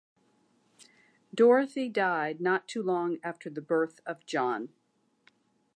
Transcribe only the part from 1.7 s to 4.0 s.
died not too long after the birth